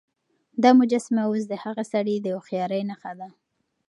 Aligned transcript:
دا 0.63 0.69
مجسمه 0.79 1.21
اوس 1.29 1.43
د 1.47 1.53
هغه 1.63 1.83
سړي 1.93 2.15
د 2.21 2.27
هوښيارۍ 2.35 2.81
نښه 2.89 3.11
ده. 3.19 3.27